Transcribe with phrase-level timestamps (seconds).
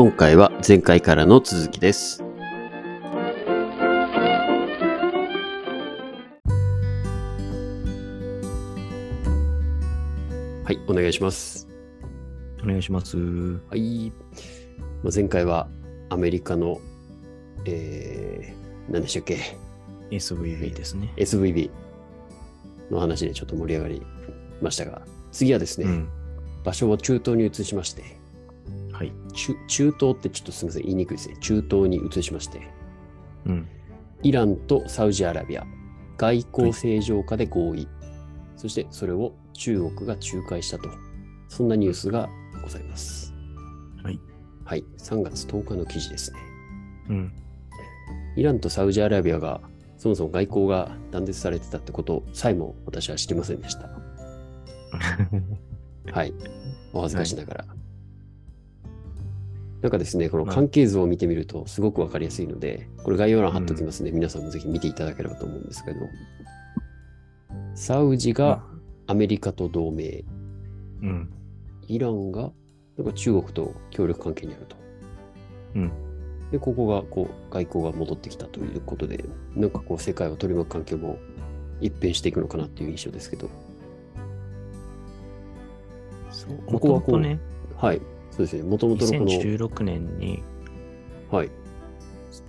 [0.00, 2.22] 今回は前回からの続きです。
[10.62, 11.66] はい、お願いします。
[12.62, 13.16] お願いします。
[13.18, 14.12] はい。
[15.02, 15.68] まあ、前回は
[16.10, 16.78] アメリカの、
[17.64, 19.58] えー、何でしたっけ
[20.12, 21.12] ？SVB ですね。
[21.16, 21.70] ?SVB
[22.88, 24.02] の話でちょっと盛り上がり
[24.62, 25.02] ましたが、
[25.32, 26.08] 次はですね、うん。
[26.62, 28.17] 場所を中東に移しまして、
[28.98, 29.12] はい。
[29.32, 31.36] 中中東ってちょっとすみません、言いにくいですね。
[31.36, 32.62] 中東に移しまして、
[33.46, 33.68] うん。
[34.24, 35.64] イランとサウジアラビア、
[36.16, 37.86] 外交正常化で合意、
[38.56, 40.90] そしてそれを中国が仲介したと、
[41.46, 42.28] そんなニュースが
[42.60, 43.32] ございます。
[44.02, 44.18] はい。
[44.64, 46.40] はい、3月10日の記事ですね。
[47.10, 47.32] うん。
[48.34, 49.60] イランとサウジアラビアが
[49.96, 53.88] そもそも外交が断絶されてたってことさえも私は知りませんでした。
[56.10, 56.34] はい。
[56.92, 57.77] お恥ずかしながら。
[59.80, 64.10] なんかですね、この関係図を見てみるとすごくわかりやすいので、これ概要欄貼っときますね。
[64.10, 66.00] 皆さんもぜひ見ていただければと思うんですけど、
[67.74, 68.64] サウジが
[69.06, 70.24] アメリカと同盟、
[71.02, 71.30] うん。
[71.86, 72.50] イランが
[72.96, 74.76] なんか中国と協力関係にあると。
[75.76, 75.92] うん。
[76.50, 81.18] で、ここがこう外交が戻ってきたということで、なんかこう世界を取り巻く環境も
[81.80, 83.48] 一変していくのかなっていう印象ですけど、
[86.30, 86.56] そう。
[86.66, 87.38] こもことはこうね、
[87.76, 88.02] はい、
[88.38, 90.44] そうですね、もともとのこの、2016年に
[91.28, 91.50] はい、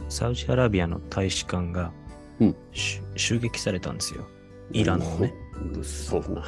[0.08, 1.92] サウジアラビアの大使館が、
[2.40, 4.28] うんし襲撃されたんですよ。
[4.72, 5.34] イランのね。
[5.74, 6.44] 物騒な。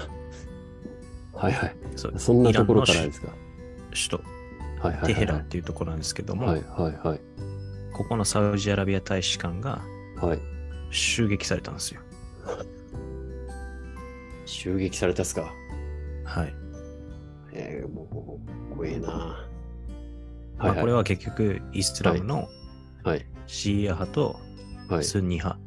[1.34, 1.76] はいはい。
[1.96, 3.00] そうそんなところイランのか？
[3.02, 3.28] らですか。
[3.90, 4.18] 首都
[4.88, 5.08] はいはいはい。
[5.08, 7.20] テヘランっていうところなんですけども、はいはいはい。
[7.94, 9.82] ここのサウジアラビア大使館が
[10.22, 10.40] はい。
[10.92, 12.02] 襲撃されたんですよ。
[14.46, 15.52] 襲撃されたっすか？
[16.26, 16.54] はい。
[17.54, 18.40] えー、も
[18.72, 19.48] う、怖えな。
[20.58, 22.48] まあ、これはは結局イスラムの
[23.06, 23.26] いはい。
[23.48, 24.40] シーア派と
[24.90, 25.04] はい。
[25.04, 25.60] スンニ派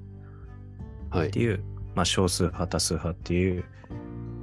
[1.11, 1.41] はいって。
[1.41, 3.65] いう、まあ、少数派、多数派っていう、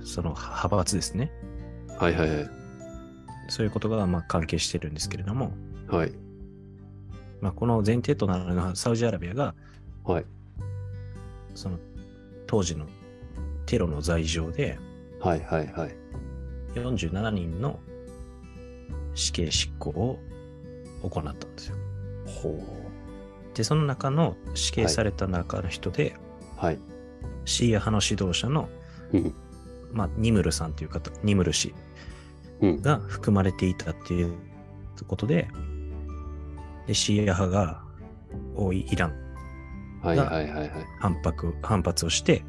[0.03, 1.31] その派閥ですね。
[1.97, 2.49] はいはいはい。
[3.47, 5.51] そういうことがまあ関係してるんですけれども、
[5.87, 6.13] はい。
[7.41, 9.55] まあ、この前提となるのは、サウジアラビアが、
[10.03, 10.25] はい。
[11.53, 11.77] その
[12.47, 12.85] 当時の
[13.65, 14.79] テロの罪状で、
[15.19, 15.95] はいはいはい。
[16.75, 17.79] 47人の
[19.13, 20.19] 死刑執行を
[21.03, 21.75] 行ったんですよ。
[22.25, 22.59] ほ
[23.53, 26.15] で、その中の死刑された中の人で、
[26.57, 26.65] う。
[26.65, 26.79] はい。
[27.45, 28.69] シーア派の指導者の、
[29.13, 29.33] うん。
[29.91, 31.73] まあ、ニムルさんという方、ニムル氏
[32.61, 32.81] うん。
[32.81, 34.33] が含まれていたっていう
[35.07, 35.49] ことで、
[36.87, 37.81] でシーア派が
[38.55, 39.31] 多いイラン
[40.01, 40.71] はいはいはいはい。
[40.99, 42.43] 反発反発をして、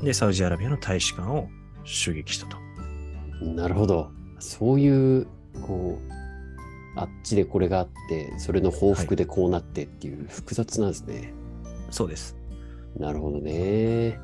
[0.00, 1.48] で、サウジアラビアの大使館を
[1.84, 2.63] 襲撃したと。
[3.40, 4.10] なるほど。
[4.38, 5.26] そういう、
[5.62, 6.12] こう、
[6.96, 11.32] あっちでこれがあって、それの報復でこうなってっていう複雑なんですね。
[11.90, 12.36] そうです。
[12.96, 14.18] なるほどね。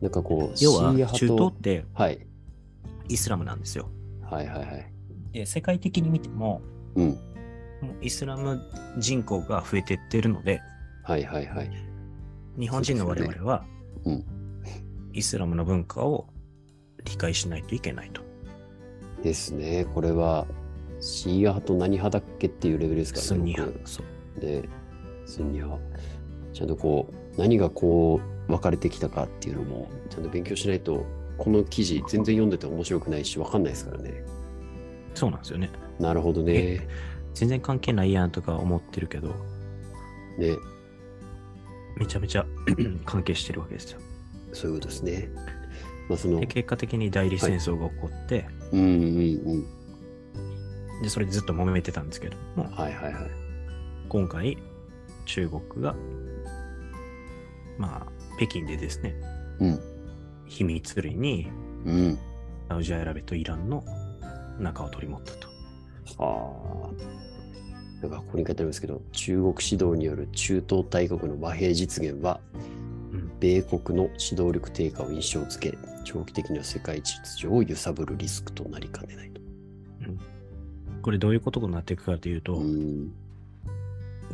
[0.00, 2.26] なんかこう、要は、中東とってはい。
[3.08, 3.90] イスラムなんですよ。
[4.22, 4.92] はいはいはい。
[5.32, 6.62] で、世界的に見ても、
[6.94, 7.08] うん。
[7.82, 8.60] もうイスラム
[8.98, 10.60] 人口が増えてってるので、
[11.04, 11.70] はいはいはい。
[12.58, 13.64] 日本人の我々は、
[14.04, 14.24] うん
[15.12, 16.28] イスラムの文化を
[17.04, 18.22] 理解しないといけないと。
[19.22, 19.86] ですね。
[19.94, 20.46] これは、
[21.00, 23.28] シーア派と何派だっけっていうレベルですからね。
[23.28, 23.78] スンニ派。
[23.78, 24.02] 僕そ
[24.38, 24.40] う。
[24.40, 24.68] で、
[25.26, 25.80] スンニ派。
[26.52, 31.04] ちゃんとこう、何がこう、分かれてきたかっていうのも、ちゃんと勉強しないと、
[31.38, 34.24] この記事全然読んでて面白くないし、分かんないですからね。
[35.14, 35.70] そうなんですよね。
[35.98, 36.86] なるほどね。
[37.34, 39.28] 全然関係ないやんとか思ってるけど、
[40.38, 40.56] ね、
[41.96, 42.46] めちゃめちゃ
[43.04, 44.00] 関係してるわけですよ。
[44.52, 45.28] そういうことですね。
[46.10, 48.90] まあそので、、結果的に代理戦争が起こって、うんうんう
[50.98, 51.02] ん。
[51.02, 53.30] で、それでずっと揉めてたんですけども、はいはいはい。
[54.08, 54.58] 今回、
[55.24, 55.94] 中国が、
[57.78, 59.14] まあ、北京でですね、
[59.60, 59.80] うん。
[60.46, 61.46] 秘密裏に
[61.86, 62.18] うん。
[62.68, 63.84] サウジアラビアとイランの
[64.58, 65.46] 仲を取り持ったと。
[66.20, 66.92] はあ。
[68.02, 72.69] なんかここに書いてありますけど、中国指導による中東大国の和平実現は、うん
[73.40, 79.40] 米国の指導力低下を印象付け、長期的には世界秩序を揺さぶるリスクとなりかねないと。
[81.02, 83.12] これどういうことになっていくかというと、うん。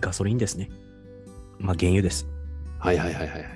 [0.01, 0.71] ガソリンですね。
[1.59, 2.27] まあ、原油です。
[2.79, 3.51] はいはいはいはいはい。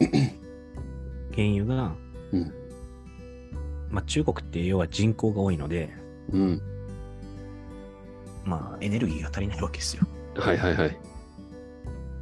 [1.34, 1.94] 原油が、
[2.32, 2.52] うん。
[3.90, 5.92] まあ、中国って要は人口が多いので、
[6.32, 6.62] うん。
[8.44, 10.06] まあ、エネルギーが足りないわけですよ。
[10.36, 10.96] はいはいはい。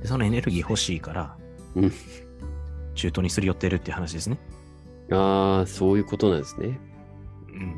[0.01, 1.37] でそのエネルギー欲しいから、
[1.77, 1.93] うん
[2.95, 4.39] 中東にすり寄ってるっていう話ですね。
[5.11, 6.79] ああ、そういうことなんですね。
[7.49, 7.77] うん。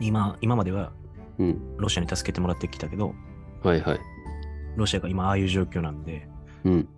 [0.00, 0.92] 今、今までは
[1.38, 1.76] うん。
[1.78, 3.14] ロシアに助けてもらってきたけど、
[3.62, 4.00] はいはい。
[4.76, 6.28] ロシアが今ああいう状況なんで、
[6.64, 6.88] うん。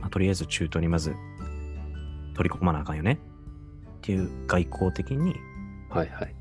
[0.00, 1.14] まあ、とりあえず中東にまず
[2.34, 3.18] 取り込まなあかんよね
[3.98, 5.34] っていう外交的に
[5.90, 6.34] はいはい。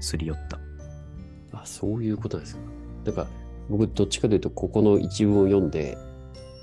[0.00, 0.58] すり寄った。
[1.52, 2.62] あ、そういうことなんですか。
[3.06, 3.26] なんか、
[3.68, 5.96] 僕、どっちかというと、ここの一文を読んで、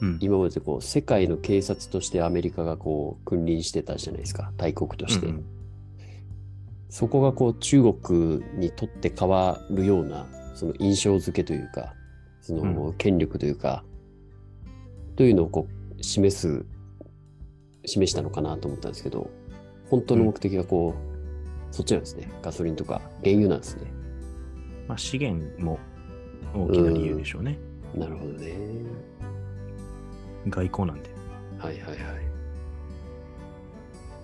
[0.01, 0.17] うん。
[0.21, 4.51] 今までこう、世界の警察としてアメリカがこう、君臨してたじゃないですか。
[4.57, 5.27] 大国として。
[5.27, 5.45] うんうん
[6.89, 11.93] そこがこう、中国にとって変わるような、その印象付けというか、
[12.41, 13.83] その権力というか、
[15.15, 16.65] というのをこう、示す、
[17.85, 19.29] 示したのかなと思ったんですけど、
[19.89, 20.95] 本当の目的がこ
[21.71, 22.31] う、そっちなんですね。
[22.41, 23.91] ガソリンとか原油なんですね。
[24.87, 25.79] まあ、資源も
[26.55, 27.59] 大きな理由でしょうね。
[27.93, 28.53] なるほどね。
[30.49, 31.09] 外交なんで。
[31.59, 31.97] はいはいはい。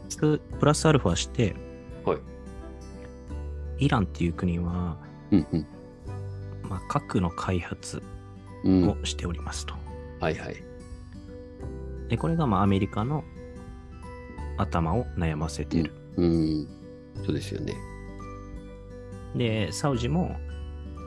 [0.09, 1.55] つプラスアルファして、
[2.05, 2.17] はい
[3.79, 4.97] イランっていう国は、
[5.31, 5.67] うんうん。
[6.69, 8.01] まあ、核の開発
[8.63, 9.73] うん、をしておりますと。
[10.21, 10.55] はいはい。
[12.07, 13.25] で、これがまあアメリカの
[14.57, 15.91] 頭を悩ませている。
[16.15, 16.67] うん。
[17.25, 17.75] そうですよね。
[19.35, 20.37] で、サウジも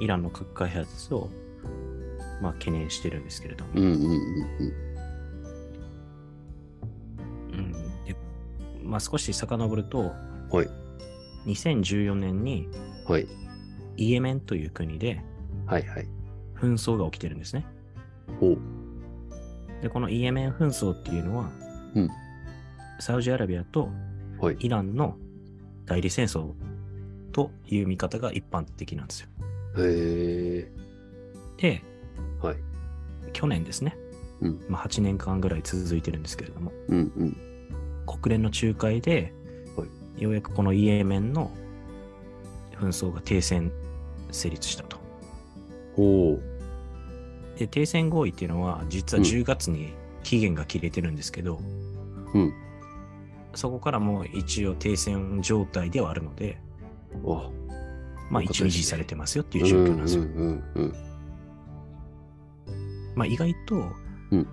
[0.01, 1.31] イランの核開発を
[2.43, 4.15] まあ懸念してるんですけれども、うんうんうんう
[4.65, 4.86] ん
[8.97, 10.49] まあ、少し遡ると、うん。
[10.49, 10.69] はい。
[11.45, 12.67] 2014年に
[13.07, 13.29] はい。
[13.99, 15.23] イエメンという国で
[15.67, 16.09] はいはい。
[16.55, 17.67] 紛争が起きてるんですね。
[18.41, 18.59] おう。
[19.83, 21.51] で、このイエメン紛争っていうのは、
[21.95, 22.11] うん
[22.99, 23.91] サウジアラビアと
[24.41, 24.57] はい。
[24.61, 25.19] イランの
[25.85, 26.55] 代理戦争
[27.33, 29.29] という見方が一般的なんですよ。
[29.77, 30.73] へえ。
[31.59, 31.83] で、
[32.41, 32.57] はい。
[33.35, 33.95] 去年ですね、
[34.41, 37.56] うんまあ、8年間ぐらい続いてるんですけれども、うんうん。
[38.07, 39.33] 国連の仲介で、
[39.77, 41.51] はいようやくこのイエメンの
[42.81, 43.71] 紛争が停戦
[44.31, 44.99] 成立したと。
[45.97, 46.43] おう。
[47.59, 51.61] で、停戦合意っていうのは、実はうん10月に期限が切れてるんですけど、
[52.35, 52.53] うん。
[53.55, 56.59] そこからもう一応停戦状態ではあるので、
[57.27, 57.51] あ、
[58.31, 60.23] まあ一応維持されてますよっていう状況なんですよ。
[60.23, 60.95] うんうんうん
[63.15, 63.77] まあ意外と、
[64.31, 64.47] うん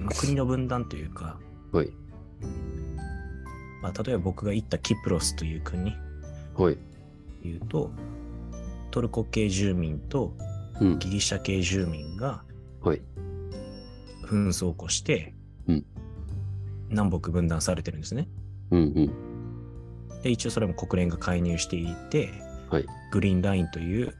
[0.00, 1.38] まあ国の分断というか、
[1.72, 1.78] うん。
[1.80, 1.92] はい。
[3.82, 5.94] まあ、例えば僕が行ったキプロスという国
[6.54, 6.78] はい。
[7.42, 7.90] 言うと、
[8.90, 10.34] トルコ系住民と
[10.80, 10.98] うん。
[10.98, 12.42] ギリシャ系住民が
[12.82, 13.02] はい。
[14.26, 15.34] 紛争を起こして、
[15.68, 15.84] うん
[16.88, 18.28] 南北分断されてるんですね。
[18.70, 18.84] うんう
[20.18, 20.22] ん。
[20.22, 22.30] で、一応それも国連が介入していて、
[22.70, 22.86] はい。
[23.12, 24.14] グリーンラインという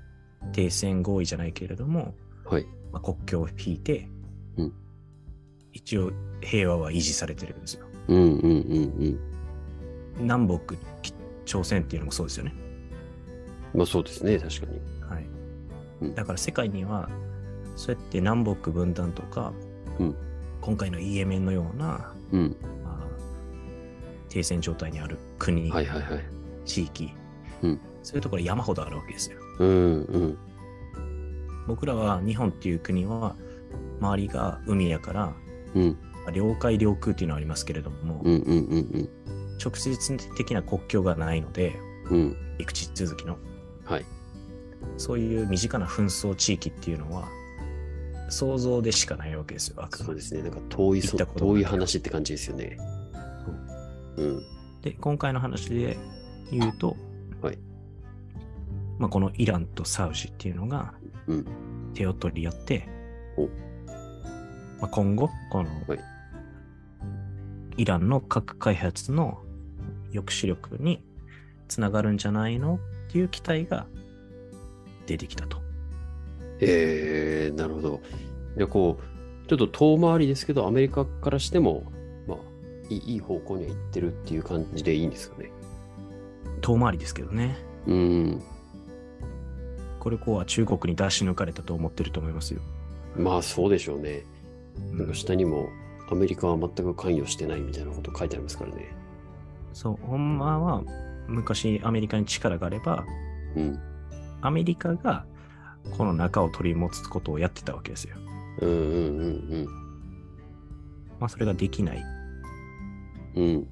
[0.52, 2.14] 停戦合意じゃないけれども、
[2.44, 2.66] はい。
[2.92, 4.08] まあ、国境を引いて、
[4.56, 4.72] うん
[5.72, 6.10] 一応
[6.40, 7.86] 平和は維持されてるんですよ。
[8.08, 9.20] うんうんうん
[10.18, 10.74] 南北
[11.44, 12.54] 朝鮮っていうのもそうですよね。
[13.74, 13.78] うん。
[13.78, 14.80] まあそうですね、確かに。
[15.08, 15.26] はい。
[16.02, 17.08] うんだから世界には、
[17.76, 19.52] そうやって南北分断とか、
[19.98, 20.14] うん
[20.62, 22.56] 今回のイエメンのような、うん。
[22.82, 23.06] まあ、
[24.28, 26.24] 停戦状態にある国、はいはいはい。
[26.64, 27.12] 地域、
[27.62, 29.38] うんそういうところ山ほどあるわけですよ。
[29.58, 30.38] うんうん。
[31.66, 33.34] 僕らは日本っていう国は、
[34.00, 35.32] 周りが海やから、
[35.74, 39.08] うんまあ領海領空っていうのはありますけれども、うんうんうん
[39.62, 41.76] 直接的な国境がないので、
[42.10, 42.16] うん。
[42.16, 42.36] うん。
[42.58, 43.38] 陸地続きの、
[43.84, 44.04] はい。
[44.98, 47.28] そういう身近な紛争地域っていうのは、
[48.28, 50.04] 想像でしかないわけですよ、あくまで。
[50.04, 50.42] そうですね。
[50.42, 52.76] なんか遠いそ、行ったことない遠い話って感じですよね。
[54.16, 54.42] うん。
[54.82, 55.96] で、今回の話で
[56.50, 56.96] 言うと、
[57.42, 57.58] はい
[58.98, 60.94] まあ、このイランとサウジっていうのが
[61.26, 61.46] うん
[61.94, 62.88] 手を取り合って、
[63.36, 63.46] お
[64.80, 66.15] まあ、今後、この、はい
[67.76, 69.38] イランの核開発の
[70.12, 71.02] 抑止力に
[71.68, 72.78] つながるんじゃないの
[73.08, 73.86] っていう期待が
[75.06, 75.58] 出てきたと。
[76.60, 78.00] えー、なるほど。
[78.56, 81.84] で、こう、ちょっと遠回りですけど、アメリカからしても、
[82.26, 82.38] まあ、
[82.88, 85.50] いい方向には行ってるっていう感じでいいんですかね。
[86.62, 87.56] 遠回りですけどね。
[87.86, 88.42] うん。
[90.00, 92.60] これこうは中国に出し抜かれたと思ってると思いますよ。
[93.16, 94.22] まあ、そうでしょうね。
[94.30, 94.36] うん
[94.98, 95.68] なんか下にも、
[96.08, 98.94] アメリカは全く関与してないみたいなこと書いてありますからね。
[99.72, 100.82] そう、ほんまは
[101.26, 103.04] 昔アメリカに力があれば、
[103.56, 103.78] うん。
[104.40, 105.26] アメリカが
[105.96, 108.16] この中を取り持つことをやってたわけですよ。
[108.60, 108.78] うんうんう
[109.58, 109.66] ん
[111.18, 112.04] まあそれができない。
[113.34, 113.42] うん。
[113.42, 113.54] うん。
[113.54, 113.66] うん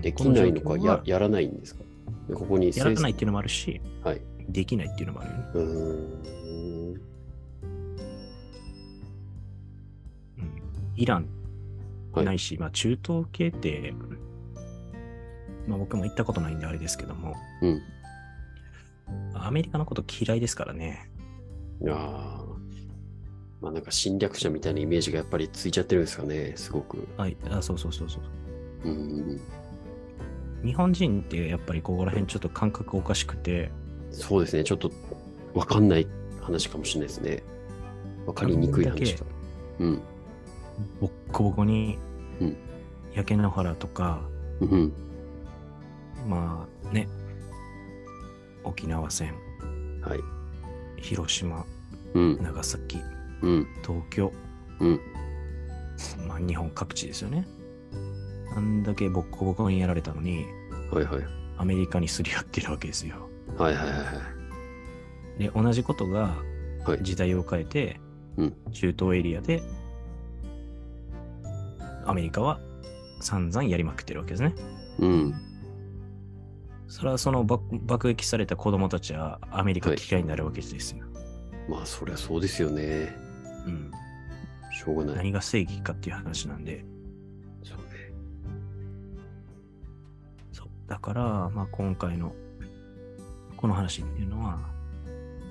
[0.00, 1.82] できないのか、ややらないんですか？
[2.28, 4.20] でここにやらないっていうのもあるし、はい。
[4.48, 5.44] できないっていうのもあるよね。
[5.54, 6.34] うん
[10.96, 11.26] イラン
[12.14, 13.94] はいないし、まあ中東系って、
[15.66, 17.82] まあ僕も行ったことないんであれですけども、うん。
[19.34, 21.10] アメリカのこと嫌いですからね。
[21.82, 21.96] いやー
[23.60, 27.08] まあなんか侵略者みたいなイメージがやっぱりついちゃってるんですかね、すごく。
[27.16, 28.20] はい、あそうそうそうそ
[28.84, 28.88] う。
[28.88, 29.40] うん。
[30.64, 33.70] 日本人ってやっぱりここら辺ちょっと感覚おかしくて、
[34.10, 34.90] そうですね、ちょっと
[35.54, 36.06] わかんない
[36.40, 37.42] 話かもしれないですね。
[38.26, 39.24] わかりにくい話か。
[39.80, 40.02] うん。
[41.00, 41.98] ボッコボコに
[42.40, 42.56] うん、
[43.14, 44.20] 焼け野原とか、
[44.60, 44.92] うん。
[46.28, 47.08] まあね、
[48.64, 49.34] 沖縄戦、
[50.02, 50.20] はい。
[51.00, 51.64] 広島、
[52.14, 52.42] うん。
[52.42, 52.98] 長崎、
[53.42, 53.66] うん。
[53.82, 54.32] 東京、
[54.80, 55.00] うん。
[56.26, 57.46] まあ日本各地ですよね。
[58.56, 60.46] あんだけボッコボコにやられたのに、
[60.90, 61.24] はいはい。
[61.56, 63.28] アメリカにすり合ってるわけですよ。
[63.56, 64.04] はいはいはいは
[65.38, 65.38] い。
[65.38, 66.34] で、同じことが
[66.84, 68.00] はい時代を変えて、
[68.36, 69.62] うん中東エリアで、
[72.06, 72.60] アメリカは
[73.20, 74.54] 散々やりまくってるわけですね。
[74.98, 75.34] うん。
[76.88, 81.04] それはその爆爆撃された子供たちはアメリカ嫌いになるわけですよ。
[81.68, 83.16] まあそりゃそうですよね。
[83.66, 83.90] うん。
[84.72, 85.16] しょうがない。
[85.16, 86.84] 何が正義かっていう話なんで。
[87.62, 87.84] そうね。
[90.52, 90.68] そう。
[90.86, 92.34] だから、まあ今回の
[93.56, 94.58] この話っていうのは、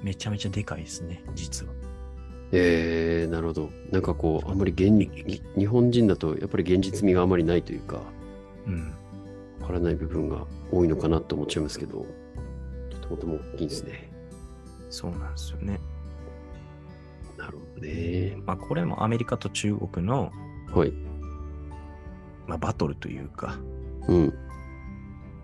[0.04, 1.74] めちゃめちゃでかいですね、実は。
[2.56, 3.70] えー、なるほど。
[3.92, 4.92] なんかこう、あんまり現
[5.58, 8.00] 日本人だとやっぱり現実味があまりないというか、
[8.68, 8.94] うん。
[9.60, 12.06] わからない部分が多いのかなと思っちゃいますけど、
[13.02, 14.12] とても大きいですね。
[14.92, 15.80] そうなんですよね。
[17.38, 18.38] なるほどね。
[18.46, 20.32] まあこれもアメリカと中国の、
[20.72, 20.94] はい。
[22.46, 23.58] まあ、バトルというか、
[24.08, 24.34] うん。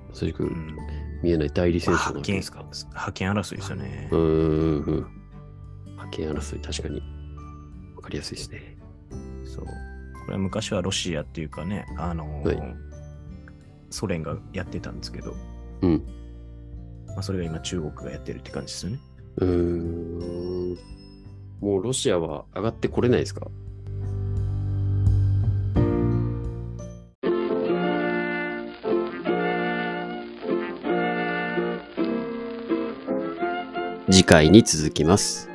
[0.10, 0.78] まさしくうん、
[1.24, 2.66] 見えない代理戦争なわ覇権けですか。
[2.94, 4.16] 覇権争いですよねう。
[4.16, 5.19] ーん。
[6.10, 7.02] 権争い、確かに。
[7.96, 8.78] わかりやすいですね。
[9.46, 9.66] そう。
[9.66, 9.72] こ
[10.28, 12.76] れは昔はロシアっていうかね、あのーはい
[13.92, 15.36] ソ連がやってたんですけど、
[15.82, 16.04] うん。
[17.08, 19.00] まあ、それが今中国がやってるって感じですよね。
[19.38, 19.48] うー
[20.74, 20.78] ん。
[21.60, 23.48] もうロシアは上がってこれないですか？
[34.12, 35.50] 次回に続きます。